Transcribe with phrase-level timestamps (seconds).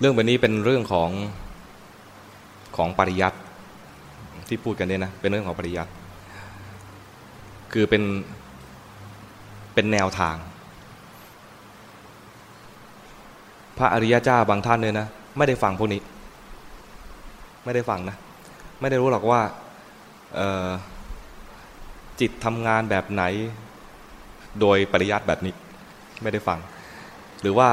[0.00, 1.10] เรื่องแบบนี้เป็นเรื่องของ
[2.76, 3.38] ของปริยัติ
[4.48, 5.90] ที่พูดกันเนี่ยนะเป็นเรื่องของปริยัติ
[7.72, 8.02] คือเป็น
[9.74, 10.36] เป็นแนวทาง
[13.78, 16.00] พระอริยเจ้าบางท่านเนี่ยนะไม่ได้ฟังพวกนี้
[17.64, 18.16] ไม่ได้ฟังนะ
[18.80, 19.40] ไม่ได้รู้หรอกว่า
[22.20, 23.22] จิตทำงานแบบไหน
[24.60, 25.54] โดยปริยัติแบบนี้
[26.22, 26.58] ไม่ได้ฟัง
[27.42, 27.68] หรือว่า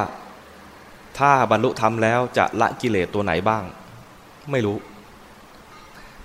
[1.19, 3.63] ถ้าบรรลุธรรมแล้วจะละกิเลสตัวไหนบ้าง
[4.51, 4.77] ไม่รู้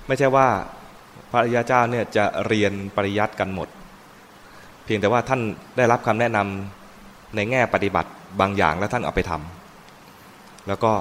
[0.07, 0.49] ไม่ใช่ว่า
[1.31, 3.69] พระอริยเจ้าเนี่ยจะเรียนปริยัติกันหมด
[4.85, 5.41] เพียงแต่ว่าท่าน
[5.77, 8.11] ได้รับคำแนะนำในแง่ปฏิบัติ
[8.41, 10.93] บางอย่างแล้วท่านเอาไปทำแล้วก็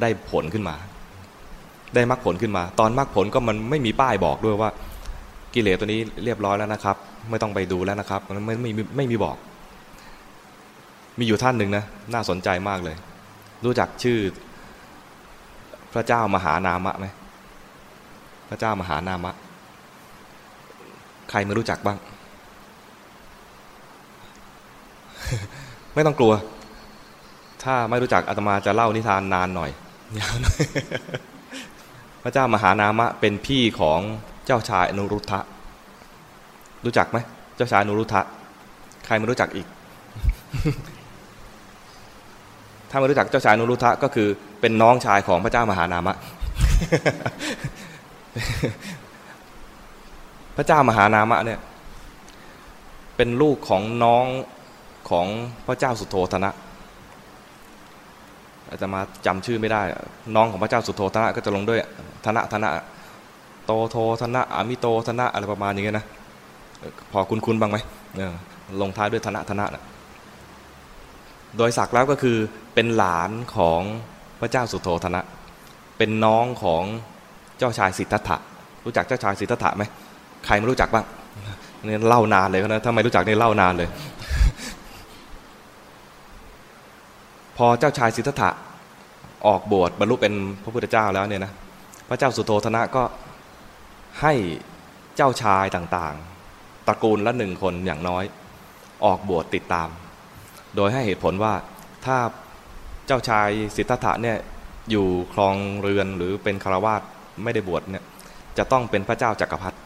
[0.00, 0.76] ได้ผลขึ้นมา
[1.94, 4.70] ได้มรรคผลขึ้นมา ตอนมรรคผลก็มันไม่มีป้ายบอกด้วยว่า
[5.54, 6.96] กิเลสตัวนี้เรียบร้อยแล้วนะครับ
[7.30, 9.36] ไม่ต้องไปดูแล้วนะครับมันไม่ไม่ไม่มีบอก
[11.18, 12.96] มีอยู่ท่านหนึ่งนะน่าสนใจมากเลย
[13.64, 14.18] รู้จักชื่อ
[15.92, 17.06] พระเจ้ามหานามะไหม
[18.48, 19.32] พระเจ้ามหานามะ
[21.30, 21.98] ใครไม่รู้จักบ้าง
[25.94, 26.32] ไม่ต้องกลัว
[27.62, 29.70] ถ้าไม่รู้จักอาตมาจะเล่านิทานนานหน่อย
[30.18, 30.58] ยาวหน่อย
[32.22, 34.00] พระเจ้ามหานามะเป็นพี่ของ
[34.46, 35.40] เจ้าชายอนุรุทธะ
[36.84, 37.18] รู้จักไหม
[37.56, 38.20] เจ้าชายอนุรุทธะ
[39.06, 39.66] ใครไม่รู้จักอีก
[42.94, 44.28] ถ้าไม่รู้จักเจ้าชายนุรุทะก็คือ
[44.60, 46.16] เป็นน้องชายของพระเจ้ามหานามะ
[50.56, 51.60] พระเจ้ามหานามะเนี่ย
[53.16, 54.24] เป็นลูกของน้อง
[55.10, 55.26] ของ
[55.66, 56.50] พระเจ้าสุโธธนะ
[58.68, 59.82] อาจจะมาจำชื่อไม่ได้
[60.36, 61.78] น้องของพระเจ้าสุโธธนะก็จะลงด้วย
[62.26, 62.68] ธนะธนะ
[63.66, 66.06] โตโทธนะอามิโตธนะอะไรประมาณอย่างเงี้ยนะ
[67.12, 67.78] พอคุ้นๆบ้างไหม
[68.80, 69.82] ลงท้ายด้วยธนะธนะนะ
[71.58, 72.36] โดยศักดิ์แล้วก็คือ
[72.74, 73.80] เป็นหลานของ
[74.40, 75.22] พระเจ้าสุโธธนะ
[75.98, 76.82] เป็นน้องของ
[77.58, 78.36] เจ้าชายสิทธัตถะ
[78.84, 79.82] รู้จักเจ้าชายสิทธัตถะไหม
[80.46, 81.04] ใครไม่รู้จักบ้าง
[81.84, 83.88] เนี่ยเล่านานเลยนะถ้าไม่รู้จักนี่เล่านานเลย
[87.56, 88.50] พอเจ้าชายสิทธัตถะ
[89.46, 91.52] ออกบวชบรรลุเป็นพระพุทธเจ้าแล้วเนี่ยนะ
[92.08, 93.02] พระเจ้าสุโธธนะก็
[94.22, 94.32] ให้
[95.16, 98.24] เจ้าชายต่างๆตระกูลละหนึ่งคนอย่างน้อย
[99.04, 99.88] ออกบวชติดตาม
[100.76, 101.54] โดยให้เหตุผลว่า
[102.06, 102.16] ถ้า
[103.06, 104.36] เจ้าชายสิทธัตถะเนี่ย
[104.90, 107.02] อยู่ครองเรือนหรือเป็นคารวาส
[107.42, 108.04] ไม่ได้บวชเนี่ย
[108.58, 109.78] จะต้องเป็นพระเจ้าจากักรพรรดิ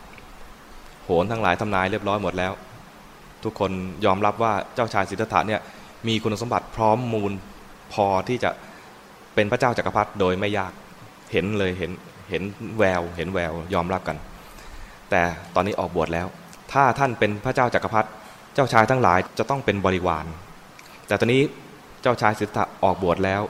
[1.05, 2.53] โหนทั้งหลายทำนายเรียบร้อยหมดแล้ว
[3.45, 3.71] ทุกคน
[4.05, 5.61] ยอมรับว่าเจ้าชายสิทธัตถะเนี่ย
[6.09, 7.33] มีคุณสมบัติพร้อมมูล
[7.93, 8.51] พอที่จะ
[9.35, 10.73] เป็นพระเจ้าจากักรพรรดิโดยไม่ยาก
[11.33, 11.91] เห็นเลยเห็น
[12.31, 12.43] เห็น
[12.79, 14.17] แววเห็นแววยอมรับกัน
[15.11, 15.23] แต่
[15.55, 16.27] ตอนนี้ออกบวชแล้ว
[16.73, 18.09] ถ้าท่านเป็นพระเจ้าจากักรพรรดิ
[18.55, 20.27] เจ้าชายทั้งหลายจะต้องเป็นบริวาร
[21.09, 21.43] แต่ตอนนี้
[22.03, 23.43] เจ้าชายสิทธัตถะออกบวชแล้ว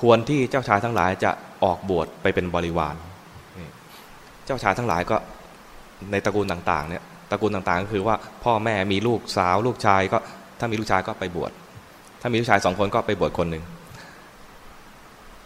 [0.00, 1.30] ควรที่เจ้าชายทั้งหลายจะ
[1.64, 2.96] ออกบวชไปเป็นบริวาร
[4.46, 5.16] เจ้าชายทั้งหลายก็
[6.10, 10.18] ในตระกูลต่างๆเนี่ยตระกูลต่างๆก็คือว่าพ่อแม่มีลูกสาว ลูกชายก็
[10.58, 11.50] ถ้ามีลูกชายก็ไปบวช
[12.20, 13.64] ถ้ามีลูกชายสองคนก็ไปบวชคนหนึ่ง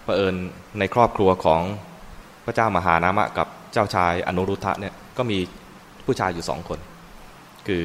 [0.05, 0.35] เผอิญ
[0.79, 1.63] ในครอบครัวของ
[2.47, 5.39] พระเจ้ามหานามะกับเจ้าชายอนุรุทธะเนี่ยก็มี
[6.05, 6.79] ผู้ชายอยู่สองคน
[7.67, 7.83] คือ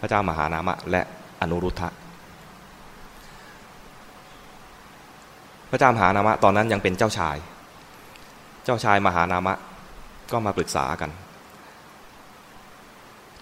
[0.00, 1.02] พระเจ้ามหานามะและ
[1.40, 1.88] อนุรุทธะ
[5.70, 7.36] พระเจ้ามหานามะตอนนั้นยังเป็นเจ้าชาย
[8.64, 9.54] เจ้าชายมหานามะ
[10.32, 11.10] ก็มาปรึกษากัน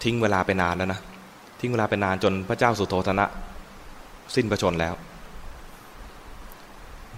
[0.03, 0.99] ทิ้งเวลาไปนานแล้วนะ
[1.59, 3.25] ทิ้งเวลาไปนานจนพระเจ้าสุโธธนะ
[4.35, 4.93] สิ้นพระชนแล้ว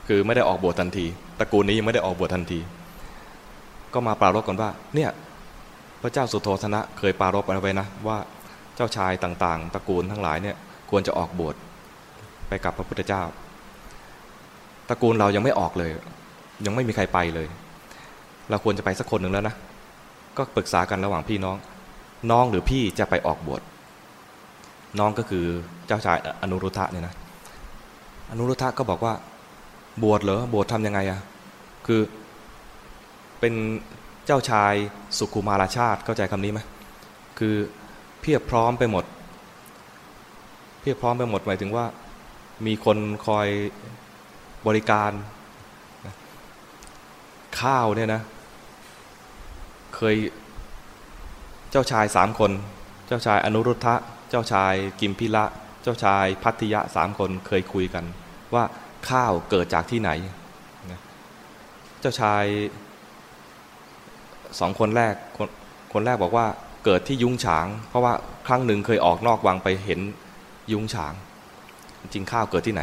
[0.08, 1.06] คือไม่ได้ออกบวชทันที
[1.40, 2.59] ตระกูลนี้ยังไม่ได้ออกบวชทันที
[3.94, 5.09] ก็มาปรารบกันว่าเนี่ย
[6.02, 8.18] พระเจ้าสุโธธนะ เคยปรารบเอาไว้นะว่า
[8.76, 10.56] เจ้าชายต่างๆ ตระกูลทั้งหลายเนี่ย
[10.90, 11.56] ควรจะออกบวช
[12.47, 13.24] ไปกับพระพุทธเจ้า
[14.90, 15.92] ตระกูลเรายังไม่ออกเลย
[16.66, 17.48] ยังไม่มีใครไปเลย
[18.50, 19.56] เราควรจะไปสักคนหนึ่งแล้วนะ
[20.38, 21.58] ก็ปรึกษากันระหว่างพี่น้อง
[22.32, 23.62] น้องหรือพี่จะไปออกบวช
[25.00, 25.46] น้องก็คือ
[25.88, 27.14] เจ้าชายอนุรุทธะเนี่ยนะ
[28.32, 29.14] อนุรุทธะก็บอกว่า
[30.03, 31.20] บวชเหรอบวชทำยังไงอะ
[31.88, 32.02] คือ
[33.40, 33.53] เป็น
[34.26, 34.74] เจ้าชาย
[35.18, 36.59] สุขุมารชาติเข้าใจคำนี้ไหม
[37.40, 37.56] คือ
[38.22, 39.06] เพียบพร้อมไปหมด
[40.82, 41.85] เพียบพร้อมไปหมดหมายถึงว่า
[42.66, 42.97] มีคน
[43.28, 43.47] คอย
[44.67, 45.11] บริการ
[47.61, 48.22] ข้าวเนี่ยนะ
[49.96, 50.16] เคย
[51.72, 52.52] เจ้าชายสามคน
[53.08, 53.96] เจ้าชายอนุรุทธะ
[54.29, 55.46] เจ้าชายกิมพิละ
[55.84, 58.06] เจ้าชายพัทยะสามคนเคยคุยกัน
[58.53, 58.64] ว่า
[59.09, 60.11] ข้าวเกิดจากที่ไหน
[62.00, 62.44] เจ้าชาย
[64.59, 65.50] สองคนแรกคน
[65.94, 66.46] คนแรกบอกว่า
[66.85, 68.14] เกิดที่ยุ้งฉาง เพราะว่า
[68.47, 70.00] ครั้งหนึ่งเคยออกนอกวังไปเห็น
[70.72, 71.14] ยุ้งฉาง
[72.02, 72.82] จริงข้าวเกิดที่ไหน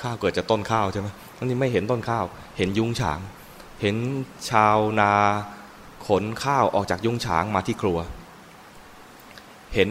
[0.00, 1.08] ข้าวเกิดจากต้นข้าวใช่ไหม
[1.38, 2.24] อันนี้ไม่เห็นต้นข้าว
[2.56, 3.18] เห็นยุ้งฉาง
[3.82, 3.96] เห็น
[4.50, 5.12] ชาวนา
[6.06, 7.98] ขนข้าวออกจากยุ้งฉางมาที่ครัว
[9.74, 9.88] เห็น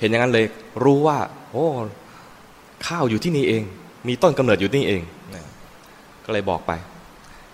[0.00, 0.46] เห็นอย่างนั้นเลย
[0.84, 1.18] รู้ว่า
[1.50, 1.66] โอ้
[2.86, 3.62] ข้าวอยู่ที่นี่เอง
[4.08, 5.02] มีต้นกำเนิดอยู่นี่เอง
[6.24, 6.72] ก็เลยบอกไป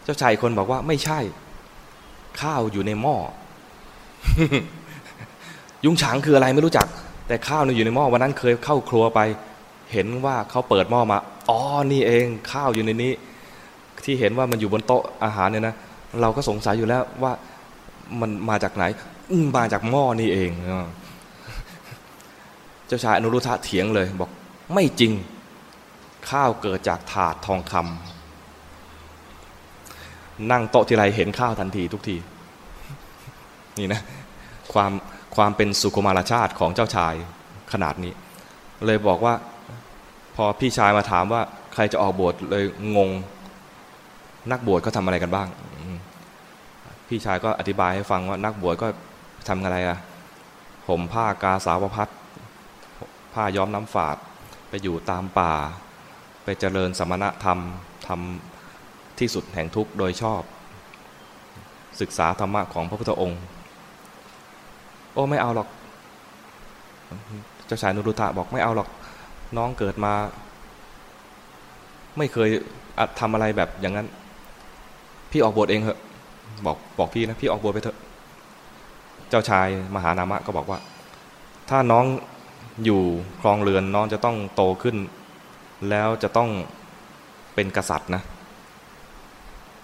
[0.04, 1.19] เจ้าชายคนบอกว่าไม่ใช่
[2.42, 3.16] ข้าวอยู่ในหม้อ
[5.84, 6.87] ยุงฉางคืออะไรไม่รู้จัก
[7.26, 9.20] แต่ข้าวเนี่ยอยู่ในหม้อวันนั้นเคยเข้าครัวไป
[9.92, 11.60] เห็นว่าเขาเปิดหม้อมา อ๋อ
[11.92, 13.12] นี่เองข้าวอยู่ในนี้
[14.04, 15.75] ที่เห็นว่ามันอยู่บนโต๊ะอาหารเนี่ยนะ
[16.20, 17.32] เราก็สงสัยอยู่แล้วว่า
[18.20, 18.84] มันมาจากไหน
[19.56, 20.50] มาจากหม้อนี่เอง
[22.87, 24.31] เจ้าชายอนุรุทธะเถียงเลย บอก
[24.75, 25.12] ไม่จริง
[26.31, 27.81] ข้าวเกิดจากถาดทองคำ
[30.50, 32.16] นั่งโต๊ะทีไรเห็นข้าวทันทีทุกที
[33.78, 34.00] นี่นะ
[34.72, 34.92] ความ
[35.37, 37.14] ความเป็นสุกุมารชาติของเจ้าชาย
[37.72, 38.12] ขนาดนี้
[38.87, 39.34] เลยบอกว่า
[40.42, 41.42] อพี่ชายมาถามว่า
[41.75, 42.64] ใครจะออกบวชเลย
[42.96, 43.10] งง
[44.50, 45.48] นักบวชก็ทำอะไรกันบ้าง
[47.08, 48.87] พี่ชายก็อธิบายให้ฟังว่านักบวชก็
[49.48, 49.98] ทำอะไรอะ
[50.88, 52.08] ห่มผ้ากาสาวพัด
[53.34, 54.16] ผ้าย้อมน้ำฝาด
[54.69, 55.52] ไปอยู่ตามป่า
[56.44, 57.58] ไปเจริญสมณธรรม
[58.08, 60.42] ทำที่สุดแห่งทุกข์โดยชอบ
[62.00, 63.40] ศึกษาธรรมะของพระพุทธองค์
[65.12, 65.69] โอ้ไม่เอาหรอก
[67.66, 68.88] เจ้าชายนุรุตะบอกไม่เอาหรอก
[69.56, 70.12] น้องเกิดมา
[72.19, 72.49] ไม่เคย
[73.20, 74.08] ทำอะไรแบบอย่างนั้น
[75.31, 76.00] พี่ออกบทเองเหอะ
[76.67, 77.99] บอกบอกพี่นะ พี่ออกบทไปเถอะ
[79.29, 80.79] เจ้าชายมหานามะก็บอกว่า
[81.70, 82.05] ถ้าน้อง
[82.85, 83.02] อยู่
[83.41, 84.97] ครองเรือนน้องจะต้องโตขึ้น
[85.91, 86.50] แล้วจะต้อง
[87.55, 88.23] เป็นกษัตริย์นะ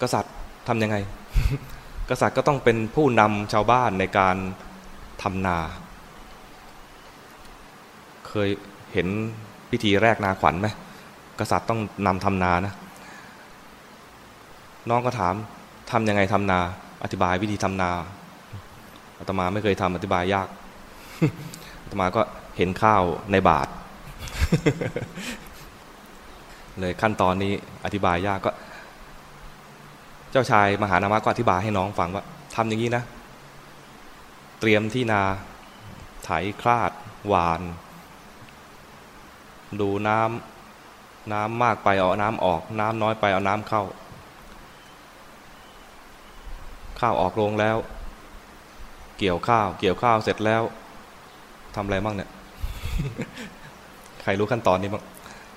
[0.01, 0.33] กษัตริย์
[0.67, 0.95] ทำยังไง
[2.09, 4.37] กษัตริย์ก็ต้องเป็นผู้นำชาวบ้านในการ
[5.21, 5.57] ทำนา
[8.27, 8.49] เคย
[8.93, 9.07] เห็น
[9.71, 10.67] พิธีแรกนาขวัญไหม
[11.39, 12.73] กษัตริย์ต้องนำทำนานะ
[14.89, 15.35] น้องก็ถาม
[15.91, 16.59] ทำยังไงทำนา
[17.03, 17.91] อธิบายวิธีทำนา
[19.19, 20.47] อาตมาไม่เคยทำอธิบายยาก
[21.83, 22.21] อาตมาก็
[22.57, 23.67] เห็นข้าวในบาท
[26.79, 27.53] เลยขั้นตอนนี้
[27.85, 28.51] อธิบายยากก็
[30.31, 32.23] เจ้าชายมหานามะก็อธิบายให้น้องฟังว่า
[32.55, 33.03] ทำอย่างนี้นะ
[34.59, 35.21] เตรียมที่นา
[36.23, 36.29] ไถ
[36.61, 36.91] คลาด
[37.27, 37.61] หวาน
[39.81, 43.83] ดูน้ำน้ำมากไปเอาน้ำออก น้ำน้อยไปเอาน้ำเข้า
[46.99, 47.77] ข้าวออกลงแล้ว
[49.19, 50.63] เกี่ยวข้าว เกี่ยวข้าวเสร็จแล้ว
[51.75, 52.29] ทำอะไรบ้างเนี่ย
[54.21, 55.03] ใครรู้ขั้นตอนนี้บ้าง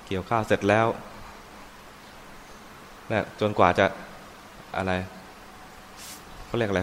[0.07, 0.87] เกี่ยวข้าวเสร็จแล้ว
[3.11, 3.85] นะจนกว่าจะ
[4.77, 4.91] อะไร
[6.45, 6.81] เขาเรียกอะไร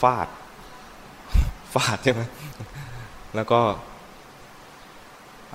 [0.00, 0.28] ฟาด
[1.74, 2.22] ฟาดใช่ไหม
[3.34, 3.60] แล้วก็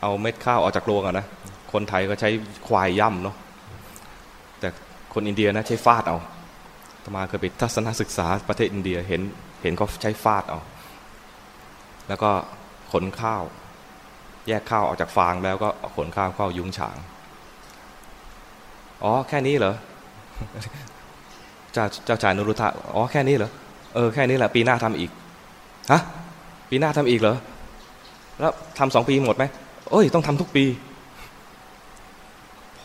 [0.01, 1.25] เอาเม็ดข้าวออกจากโรงอะนะ
[1.73, 2.29] คนไทยก็ใช้
[2.67, 3.35] ควายย่ำเนาะ
[4.59, 4.67] แต่
[5.13, 6.17] คนอินเดียนะใช้ฟาดเอา
[7.03, 9.21] ตมาเคยไปทัศนศึกษาประเทศอินเดียเห็น
[9.61, 10.59] เห็นเขาใช้ฟาดเอา
[12.07, 12.31] แล้วก็
[12.91, 13.43] ขนข้าว
[14.47, 16.97] แยกข้าวออกจากฟางแล้วก็ขนข้าวเข้ายุ้งฉาง
[19.03, 19.75] อ๋อแค่นี้เหรอ
[21.73, 23.51] เจ้าเจ้าชายนุรุธะอ๋อแค่นี้เหรอ
[23.95, 25.11] เออแค่นี้แหละปีหน้าทำอีก
[25.91, 26.01] ฮะ
[26.69, 27.37] ปีหน้าทำอีกเหรอ
[28.39, 29.43] แล้วทำสองปีหมดไหม
[29.91, 30.65] เอ้ย ต้องทำทุกปี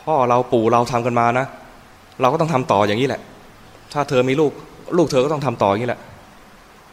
[0.04, 1.46] พ่อเราปู่เราทำกันมานะ
[2.20, 3.20] เราก็ต้องทำต่ออย่างนี้แหละ
[3.92, 4.52] ถ้าเธอมีลูก
[4.96, 6.00] ลูกเธอก็ต้องทำต่ออย่างนี้แหละ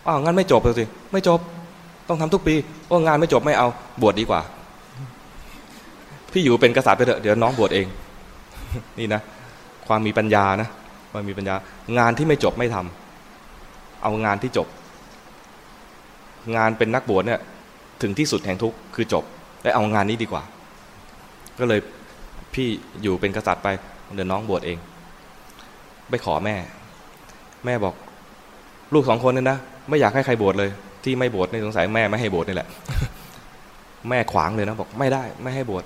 [0.05, 1.39] อ้าวงั้นไม่จบเลยสิไม่จบ
[2.09, 2.55] ต้องทำทุกปี
[2.87, 3.67] โอ้งานไม่จบไม่เอา
[4.01, 4.41] บวชดดีกว่า
[6.31, 7.87] พี่อยู่เป็นกษัตริย์ไปเถอะเดี๋ยวน้องบวชเอง
[8.99, 9.21] นี่นะ
[9.87, 10.69] ความมีปัญญานะ
[11.11, 11.55] ความมีปัญญา
[11.97, 14.67] งานที่ไม่จบไม่ทำเอางานที่จบ
[16.55, 17.39] งานเป็นนักบวชเนี่ย
[18.01, 19.23] ถึงที่สุดแห่งทุกคือจบ
[19.65, 20.43] และเอางานนี้ดีกว่า
[21.59, 21.79] ก็เลย
[22.53, 22.67] พี่
[23.01, 23.67] อยู่เป็นกษัตริย์ไป
[24.15, 24.77] เดี๋ยวน้องบวชเอง
[26.09, 26.55] ไปขอแม่
[27.65, 27.95] แม่บอก
[28.93, 29.57] ลูกสองคนเนี่ยนะ
[29.89, 30.69] ไม่อยากให้ใครบวชเลย
[31.03, 32.67] ที่ไม่บวชในสงสัยแม่ไม่ให้บวชนี่แหละ
[34.09, 35.83] แม่ขวางเลยนะบอกไม่ได้ ไม่ให้บวช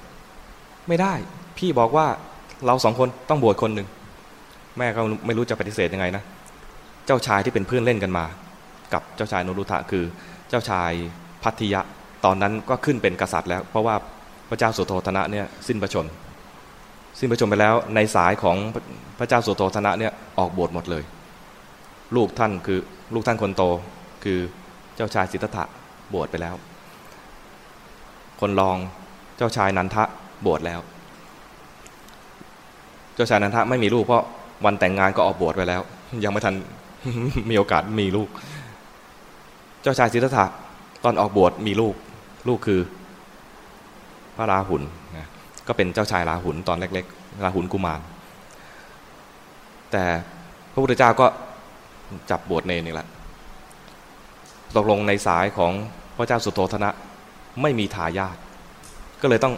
[0.88, 1.13] ไม่ได้
[1.57, 2.05] พี่บอกว่า
[2.65, 3.88] เราสองคนต้องบวชคนหนึ่ง
[4.77, 6.24] แม่ก็ไม่รู้จะปฏิเสธยังไงนะ
[7.05, 8.25] เจ้าชายที่เป็นเพื่อนเล่นกันมา
[8.93, 10.03] กับเจ้าชายนรุธะคือ
[10.50, 10.91] เจ้าชาย
[11.43, 11.81] พัทยะ
[12.25, 13.95] ตอนนั้นก็ขึ้นเป็นกษัตริย์แล้ว เพราะว่า
[14.49, 16.05] พระเจ้าสุโธธนะเนี่ยสิ้นพระชน
[17.19, 18.57] สิ้นพระชนไปแล้วในสายของ
[19.19, 21.03] พระเจ้าสุโธธนะเนี่ยออกบวชหมดเลย
[22.15, 22.79] ลูกท่านคือ
[23.13, 23.63] ลูกท่านคนโต
[24.23, 24.39] คือ
[24.95, 25.63] เจ้าชายสิทธัตถะ
[26.13, 26.55] บวชไปแล้ว
[28.41, 28.77] คนรอง
[29.38, 30.03] เจ้าชายนันทะ
[30.45, 30.79] บวชแล้ว
[33.15, 34.23] เจ้าชายนันทะไม่มีลูกเพราะ
[34.65, 35.81] วันแต่งงานก็ออกบวชไปแล้ว
[36.23, 36.55] ยังไม่ทัน
[37.49, 38.29] มีโอกาสมีลูก
[39.81, 40.45] เจ้าชายสิทธัตถะ
[41.03, 41.95] ตอนออกบวชมีลูก
[42.48, 42.79] ลูกคือ
[44.36, 44.84] พระราหุล
[45.17, 45.27] นะ
[45.67, 48.00] ก็เป็นเจ้าชายราหุลตอนเล็กๆราหุลกุมาร
[49.91, 50.03] แต่
[50.74, 51.27] พระพุทธเจ้าก็
[52.31, 53.08] จับบวชเนรนี่แหละ
[54.75, 55.72] ตกลงในสายของ
[56.17, 56.89] พระเจ้าสุโธธนะ
[57.62, 58.38] ไม่มีทายาท
[59.22, 59.55] ก็เลยต้อง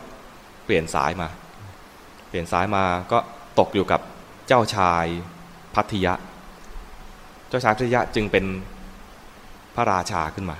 [0.66, 1.28] เปลี่ยนสายมา
[2.30, 3.18] เปลี่ยนสายมาก็
[3.60, 4.02] ตกอยู่กับ
[4.48, 5.06] เจ้าชาย
[5.76, 6.14] พัทยะ
[7.50, 8.46] เจ้าชายพัทยะจึงเป็น
[9.76, 10.58] พระราชาขึ้นมา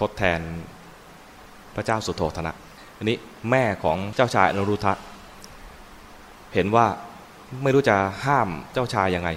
[0.00, 0.40] ทดแทน
[1.76, 2.52] พระเจ้าสุโธธนะ
[2.98, 3.16] อันนี้
[3.50, 4.94] แม่ของเจ้าชายอนุรุทธะ
[6.54, 6.86] เห็นว่า
[7.62, 9.28] ไม่รู้จะห้ามเจ้าชายยังไง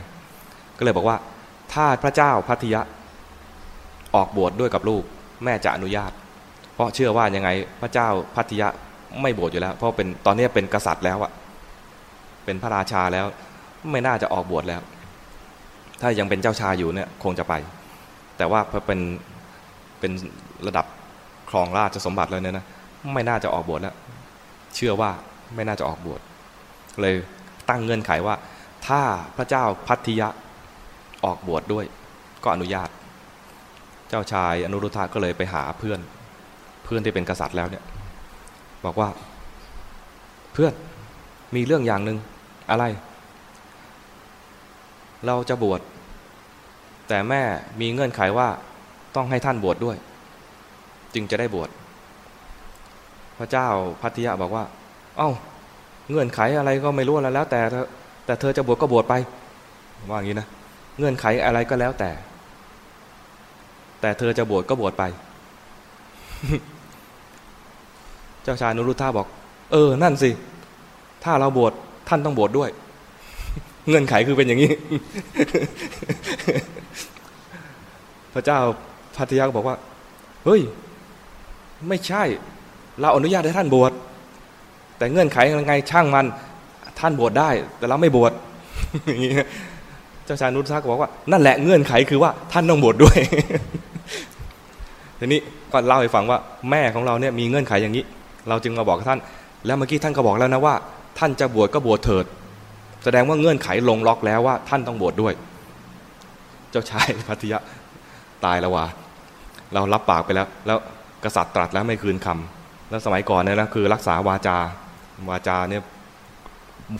[0.77, 1.18] ก็เลยบอกว่า
[1.74, 2.82] ถ้าพระเจ้าพัทยะ
[4.15, 5.04] ออกบวชดด้วยกับลูก
[5.44, 6.12] แม่จะอนุญาต
[6.74, 7.50] เพราะเชื่อว่ายังไง
[7.82, 8.68] พระเจ้าพัทยะ
[9.22, 11.32] ไม่บวชอยู่แล้ว เพราะเป็นตอนนี้เป็นกษัตริย์แล้วอะ
[12.46, 13.25] เป็นพระราชาแล้ว
[13.92, 14.82] ไม่น่าจะออกบวชแล้ว
[16.01, 17.54] ถ้ายังเป็นเจ้าชายอยู่เนี่ยคงจะไป
[18.38, 19.00] แต่ว่าพอเป็น
[20.00, 20.12] เป็น
[20.68, 20.86] ระดับ
[21.50, 22.66] ครองราชสมบัติเลยเนี่ยนะ
[23.14, 23.96] ไม่น่าจะออกบวชแล้ว
[24.75, 25.12] เชื่อว่า
[25.56, 26.22] ไม่น่าจะออกบวช
[27.02, 27.16] เลย
[27.70, 28.36] ตั้งเงื่อนไขว่า
[28.88, 29.02] ถ้า
[29.38, 30.28] พระเจ้าพัทยะ
[31.25, 31.86] ออกบวชดด้วย
[32.44, 32.90] ก็อนุญาต
[34.10, 36.00] เจ้าชายอนุรุทธะก็เลยไปหาเพื่อน
[36.84, 37.84] เพื่อนที่เป็นกษัตริย์แล้วเนี่ย
[38.86, 39.10] บอกว่า
[40.54, 40.74] เพื่อน
[41.56, 42.18] มีเรื่องอย่างหนึ่ง
[42.72, 42.84] อะไร
[45.25, 45.82] เราจะบวช
[47.08, 47.42] แต่แม่
[47.82, 48.48] มีเงื่อนไขว่า
[49.16, 49.98] ต้องให้ท่านบวชดด้วย
[51.15, 51.69] จึงจะได้บวช
[53.38, 53.67] พระเจ้า
[54.01, 54.63] พัทยะบอกว่า
[55.17, 55.31] เอา้า
[56.10, 57.62] เงื่อนไขอะไรก็ไม่รู้แล้ว แต่
[58.25, 59.13] แต่เธอจะบวชก็บวชไป
[60.10, 60.48] ว่าอย่างนี้นะ
[60.98, 62.12] เงื่อนไขอะไรก็แล้วแต่
[64.01, 65.03] แต่เธอจะบวชก็บวชไป
[68.43, 69.27] เจ้าชายนุรุธาบอก
[69.72, 70.29] เออ นั่นสิ
[71.24, 71.74] ถ้าเราบวช
[72.10, 72.69] ท่านต้องบวชดด้วย
[73.88, 74.72] เงื่อนไขคือเป็นอย่างนี้
[78.34, 78.60] พระเจ้า
[79.17, 79.75] พัทยาบอกว่า
[80.45, 80.62] เฮ้ย
[81.89, 82.24] ไม่ใช่
[83.00, 83.91] เราอนุญาตให้ท่านบวช
[84.98, 86.25] แต่เงื่อนไขยังไงช่างมัน
[87.00, 88.32] ท่านบวชได้ แต่เราไม่บวช
[89.08, 89.34] อย่างนี้
[90.25, 93.17] เจ้าชายนุทักบอกว่านั่นแหละเงื่อนไขคือว่าท่านต้องบวชดด้วย
[95.20, 95.39] ทีนี้
[95.72, 96.39] ก็เล่าให้ฟังว่า
[96.70, 98.03] แม่ของเราเนี่ยมีเงื่อนไขอย่างนี้
[98.50, 99.20] เราจึงมาบอกท่าน
[99.65, 100.75] แล้วเมื่อกี้ท่านก็บอกแล้วนะว่า
[101.20, 102.25] ท่านจะบวชก็บวชเถิด
[103.03, 105.34] แสดงว่าเงื่อนไขลงล็อกแล้วว่าท่านต้องบวชดด้วย
[106.72, 107.60] เจ้าชายพัทยะ
[108.46, 108.86] ตายแล้วว่า
[109.74, 110.77] เรารับปากไปแล้ว แล้ว
[111.24, 114.57] กษัตริย์ตรัสแล้วไม่คืนคำแล้วสมัยก่อนเนี่ยนะคือรักษาวาจา
[115.29, 115.81] วาจาเนี่ย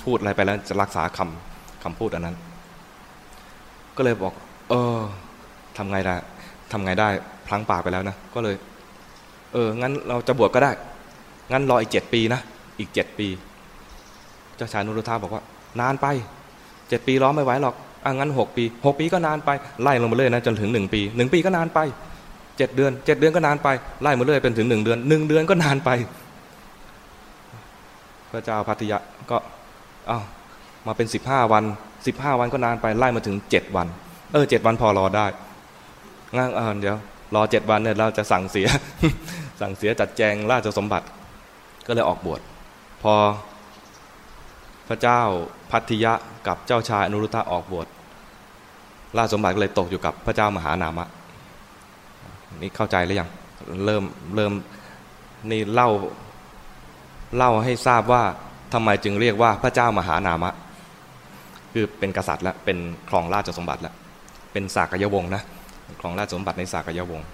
[0.06, 2.36] พูดอะไรไปแล้วจะรักษาคำคำพูดอันนั้น
[3.98, 4.34] ก็เลยบอก
[4.70, 5.00] เออ
[5.78, 6.16] ทำไงได้
[6.72, 7.10] ทำไงได้
[7.48, 8.56] พลั้งปากไปแล้วนะก็เลย
[9.54, 10.72] เอองั้นเราจะบวชก็ได้
[11.52, 12.42] งั้นรออีกเจ็ดปีนะ
[12.80, 13.28] อีกเจ็ดปี
[14.56, 15.44] เจ้าชายนุรุธาบอกว่า
[15.82, 16.08] นานไป
[16.90, 19.50] เจ็ดปีร้อไม่ไหวหรอกอะงั้นหกปีหกปีก็นานไป
[19.82, 21.80] ไล่ลงมาเลยนะจนถึงหนึ่งปีหนึ่งปีก็นานไป
[22.58, 23.68] เจ็ดเดือนเจ็ดเดือนก็นานไป
[24.02, 25.90] ไล่มาเรื่อยเป็นถึงหนึ่งเดือนหนึ่งเดือนก็นานไป
[28.32, 28.98] พระเจ้าพัทยะ
[29.32, 29.38] ก็
[30.10, 30.24] อ้าว
[30.88, 31.64] มาเป็นสิบห้าวัน
[32.08, 33.88] สิบห้าวันก็นานไปไล่มาถึงเจ็ดวัน
[34.34, 35.26] เออเจ็ดวันพอรอได้
[36.36, 36.98] งั้นเออเดี๋ยว
[37.36, 38.68] รอเจ็ดวันเนี่ยเราจะสั่งเสีย
[39.62, 41.06] สั่งเสียจัดแจงราชสมบัติ
[41.88, 42.42] ก็เลยออกบวช
[43.04, 43.14] พอ
[44.88, 45.22] พระเจ้า
[45.72, 46.14] พัทยะ
[46.48, 47.88] กับเจ้าชายอนุรุทธะออกบวช
[49.18, 51.08] ราชสมบัติก็เลยตกอยู่กับพระเจ้ามหานามะ
[52.62, 53.30] นี่เข้าใจหรือยัง
[53.86, 54.04] เริ่ม
[54.36, 54.54] เริ่ม
[55.52, 55.90] นี่เล่า
[57.38, 58.24] เล่าให้ทราบว่า
[58.74, 60.54] ทำไมจึงเรียกว่าพระเจ้ามหานามะ
[61.74, 62.78] คือเป็นกษัตริย์แล้วเป็น
[63.10, 63.94] ครองราชสมบัติแล้ว
[64.52, 65.44] เป็นสากยวงศ์นะ
[66.00, 67.28] ครองราชสมบัติในสากยวงศ์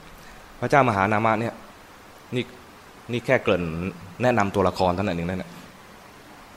[0.59, 1.53] พระเจ้ามหานามะเนี่ย
[2.35, 2.43] นี่
[3.11, 3.63] นี่แค่เกริ่น
[4.21, 5.51] แนะนำตัวละครเท่านั้นเองนั่นแหละ